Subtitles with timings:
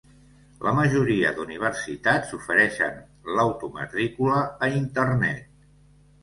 [0.67, 2.97] La majoria d'universitats ofereixen
[3.37, 5.47] l'automatrícula a Internet.